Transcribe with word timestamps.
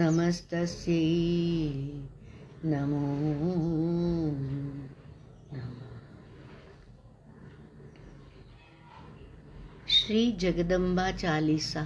नमस्तस्यै 0.00 1.04
नमो 2.72 3.04
શ્રી 10.01 10.31
જગદંબા 10.31 11.11
ચાલીસા. 11.11 11.85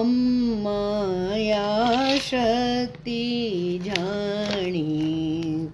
મમ 0.04 0.64
માયા 0.64 2.20
શક્તિ 2.30 3.82
જાણી. 3.86 5.70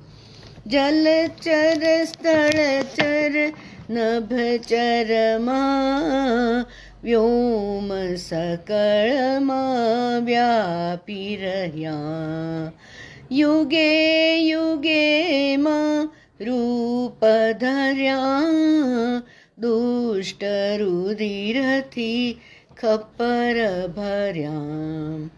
જલચર 0.68 2.06
સ્થળચર 2.06 3.54
નભચરમાં 3.90 6.66
વ્યોમ 7.04 8.16
સકળમાં 8.16 10.26
વ્યાપી 10.26 11.36
રહ્યા. 11.36 12.72
યુગે 13.32 14.40
યુગેમાં 14.40 16.10
રૂપ 16.42 17.24
ધર્યા, 17.60 19.22
દુષ્ટ 19.58 20.44
રુધિરથી 20.80 22.42
ખપ્પર 22.84 23.88
ભર્યા 23.88 25.30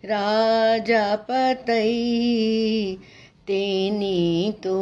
રાજા 0.03 1.15
પતઈ 1.27 2.99
તેની 3.47 4.43
તો 4.61 4.75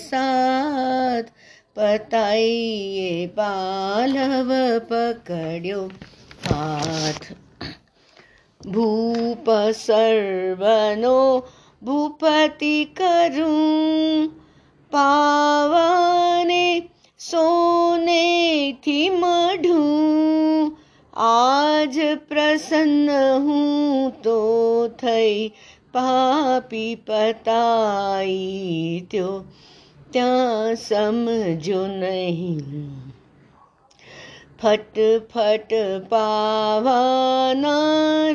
સાથ 0.00 1.28
પતાઈએ 1.76 3.28
પાલવ 3.36 4.50
પકડ્યો 4.88 5.84
હાથ 6.46 7.28
ભૂપ 8.60 9.46
સર્વનો 9.74 11.14
ભૂપતિ 11.82 12.74
કરું 12.94 14.45
પાવાને 14.96 16.88
સોનેથી 17.30 19.10
મઢું. 19.10 20.78
આજ 21.12 21.98
પ્રસન્ન 22.28 23.38
હું 23.38 24.22
તો 24.22 24.88
થઈ 24.88 25.52
પાપી 25.92 26.94
પતાઈ 26.94 29.06
ત્યો 29.10 29.44
ત્યાં 30.10 30.76
સમજો 30.76 31.86
નહીં. 31.86 32.62
ફટ 34.62 34.98
પાવાના 36.08 37.74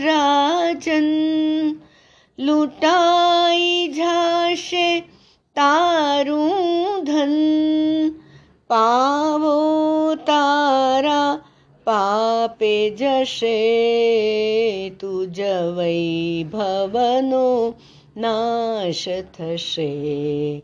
રાજન 0.04 1.04
લૂંટાઈ 2.40 3.88
જાશે 3.88 5.04
તારું 5.56 7.04
ધન 7.04 7.34
પાવો 8.68 10.16
તારા 10.16 11.40
પાપે 11.84 12.90
જશે 12.90 14.90
તુજ 14.90 15.42
વૈભવનો 15.78 17.74
નાશ 18.18 19.08
થશે. 19.38 20.64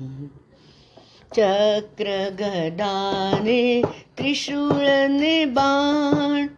चक्रगदाने 1.35 3.83
त्रिशूलनिर्बाण 4.17 6.49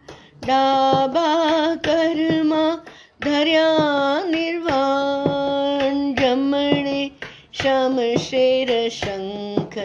डाबा 0.47 1.75
कर्मा 1.75 2.77
धर्या 3.25 3.69
निर्वाण। 4.31 6.15
जमणे 6.15 7.11
क्षमशेर 7.53 8.91
शङ्ख 8.91 9.79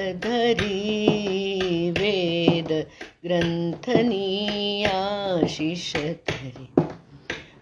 वेद 1.99 2.85
ग्रन्थनीयाशिष 3.25 5.95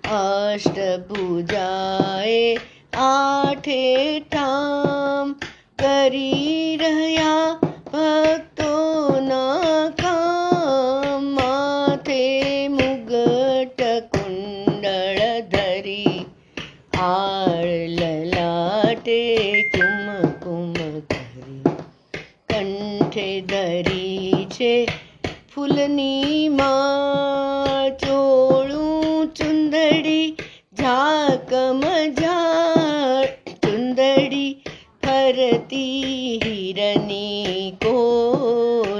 ધરી 0.08 0.56
અષ્ટભુજાએ 0.56 2.58
આઠે 2.94 4.20
ઠામ 4.20 5.36
કરી 5.80 6.78
રહ્યા 6.78 7.60
ભક્તોના 7.94 9.90
કામ 9.90 11.24
માથે 11.24 12.68
મુગટ 12.68 13.82
કુંડળ 14.12 15.42
ધરી, 15.42 16.26
આળ 17.00 17.90
લલાટે 17.90 19.22
કુમ 19.76 20.32
કુમ 20.44 20.74
કરી. 21.00 21.62
કંઠે 22.50 23.42
ધરી 23.42 24.48
છે 24.50 24.88
ફૂલની 25.56 26.50
માં 26.50 26.97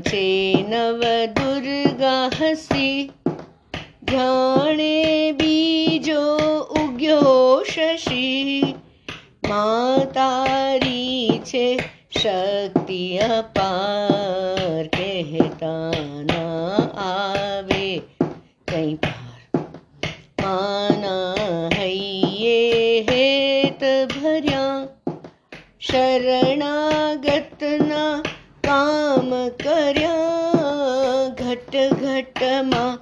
છે 0.00 0.54
નવ 0.68 1.26
દુર્ગા 1.26 2.30
હસી. 2.40 3.12
જાણે 4.10 5.32
બીજો 5.32 6.58
ઉગ્યો 6.58 7.64
શશી. 7.64 8.74
માતારી 9.48 11.40
છે 11.44 11.78
શક્તિ 12.22 13.18
અપાર 13.18 14.86
કહેતા 14.86 15.92
ના 16.24 16.76
આવે 16.96 18.00
કઈ 18.68 18.94
પાર. 18.94 19.60
માના 20.42 21.34
હૈયે 21.78 23.00
હેત 23.00 24.10
ભર્યા, 24.10 24.86
શરણાગતના 25.80 28.23
કર્યા 29.43 31.31
ઘટ 31.31 31.93
ઘટમાં 31.93 32.99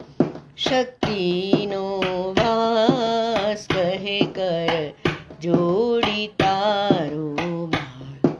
શક્તિનો 0.58 2.02
વાસ 2.38 3.68
કહે 3.68 4.28
કર 4.32 4.94
જોડી 5.40 6.32
તારો 6.38 7.68
માળ 7.68 8.38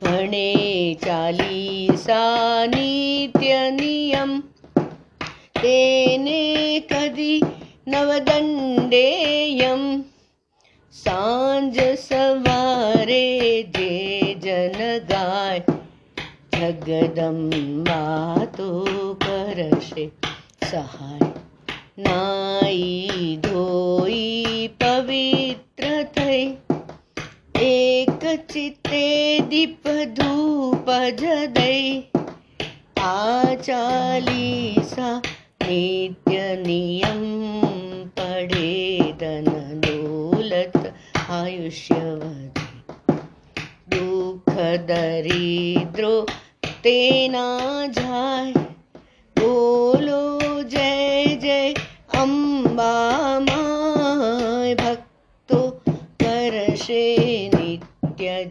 ભણે 0.00 0.96
ચાલીસા 1.04 2.66
નિત્ય 2.66 3.72
નિયમ 3.72 4.42
તેને 5.60 6.80
કદી 6.88 7.40
નવદંડેયમ 7.86 10.04
સાંજ 10.94 12.00
સવારે 12.00 13.64
જે 13.72 14.36
જન 14.40 15.00
गदम् 16.71 17.79
मातु 17.79 18.83
परशे। 19.23 20.11
सहाय। 20.63 21.31
नायि 21.99 23.41
धोयि 23.45 24.69
पवित्रतै 24.83 26.57
एकचित्ते 27.61 29.39
दीपधूपज 29.39 31.25
आचाली 32.99 34.75
सा 34.79 35.21
नित्यनियं 35.63 37.21
पडेदनदोलत 38.07 40.95
आयुष्यवदे 41.29 42.93
दुःखदरिद्रो 43.97 46.25
તેના 46.83 47.87
જાય. 47.87 48.53
બોલો 49.39 50.39
જય 50.63 51.25
જય 51.35 51.73
અંબા 52.13 53.39
માય 53.39 54.75
ભક્તો 54.75 55.81
કરશે 56.19 57.17
નિત્ય 57.49 58.45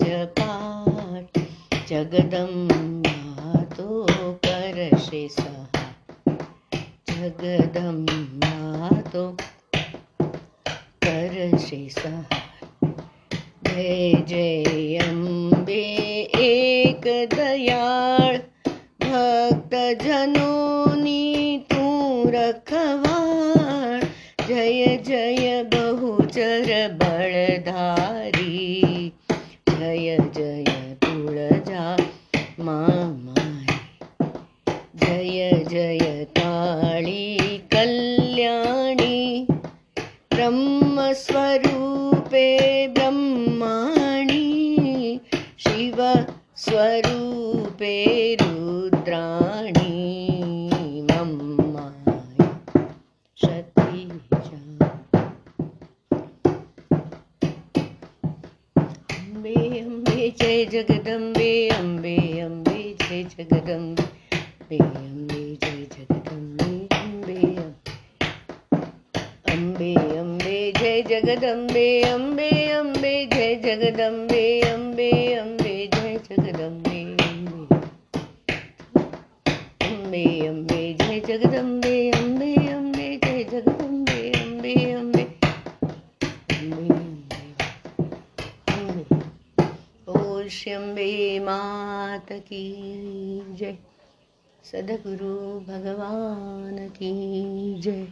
જગદંબા 1.89 3.65
તો 3.77 4.07
કરશે 4.43 5.29
સહાય. 5.29 6.37
જગદંબા 7.07 9.03
તો 9.13 9.37
કરશે 11.03 11.89
સહાય. 11.89 12.29
જય 13.63 14.13
જય 14.13 14.99
અંબે 14.99 15.58
એક 15.71 17.35
દયાળ. 17.35 18.41
ભક્તજનોની 19.01 21.67
તું 21.71 22.33
રખવાળ. 22.33 24.01
જય 24.49 24.97
જય 24.97 25.63
બહુચર 25.63 26.89
બળધારી. 26.89 28.08
સ્વરૂપે 48.09 48.37
રુદ્રાણી 48.41 49.83
મમ્માય 51.03 52.47
સતી 53.39 54.09
અંબે 59.11 59.55
અંબે 59.81 60.17
જય 60.31 60.53
જગદંબે 60.65 61.51
અંબે 61.71 62.15
અંબે 62.41 62.79
જય 62.99 63.19
જગદંબે 63.25 64.79
અંબે 65.01 65.43
જય 65.61 65.75
જગદંબે 65.87 66.71
અંબે 66.99 67.39
અંબે 69.53 69.91
અંબે 70.21 70.57
જય 70.73 70.95
જગદંબે 71.03 71.87
અંબે 72.07 72.49
અંબે 72.73 73.13
જય 73.33 73.49
જગદંબે 73.59 74.43
અંબે 74.73 75.11
અંબે 75.37 75.75
જય 75.87 76.13
અંબે 80.19 80.49
અંબે 80.49 80.95
જય 80.95 81.21
જગદંબે 81.21 82.11
અંબે 82.11 82.55
અંબે 82.55 83.17
જય 83.17 83.45
જગદંબે 83.45 84.31
અંબે 84.31 84.95
અંબે 84.95 85.27
ઓશ્યંબે 90.11 91.39
માત 91.39 92.33
કી 92.33 93.43
જય. 93.55 93.77
સદગુરુ 94.65 95.61
ભગવાન 95.61 96.89
કી 96.89 97.79
જય. 97.83 98.07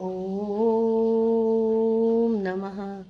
ઓમ 0.00 2.42
નમઃ. 2.42 3.04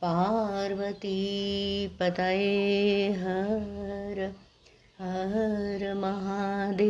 પાર્વતી 0.00 1.90
પતયે 1.98 3.12
હર. 3.12 4.47
હર 4.98 5.94
મહાદેવ 5.94 6.88